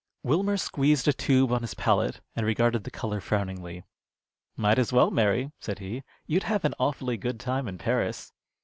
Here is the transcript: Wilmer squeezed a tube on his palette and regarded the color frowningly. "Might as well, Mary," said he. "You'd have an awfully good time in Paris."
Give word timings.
Wilmer 0.23 0.57
squeezed 0.57 1.07
a 1.07 1.13
tube 1.13 1.51
on 1.51 1.61
his 1.61 1.75
palette 1.75 2.21
and 2.35 2.43
regarded 2.43 2.85
the 2.85 2.89
color 2.89 3.21
frowningly. 3.21 3.83
"Might 4.57 4.79
as 4.79 4.91
well, 4.91 5.11
Mary," 5.11 5.51
said 5.59 5.77
he. 5.77 6.01
"You'd 6.25 6.41
have 6.49 6.65
an 6.65 6.73
awfully 6.79 7.17
good 7.17 7.39
time 7.39 7.67
in 7.67 7.77
Paris." 7.77 8.33